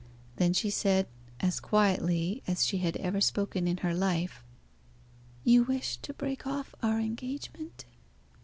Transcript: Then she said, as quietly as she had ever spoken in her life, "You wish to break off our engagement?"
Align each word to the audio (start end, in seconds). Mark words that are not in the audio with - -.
Then 0.37 0.53
she 0.53 0.71
said, 0.71 1.05
as 1.41 1.59
quietly 1.59 2.41
as 2.47 2.65
she 2.65 2.79
had 2.79 2.97
ever 2.97 3.21
spoken 3.21 3.67
in 3.67 3.77
her 3.85 3.93
life, 3.93 4.43
"You 5.43 5.61
wish 5.61 5.97
to 5.97 6.11
break 6.11 6.47
off 6.47 6.73
our 6.81 6.99
engagement?" 6.99 7.85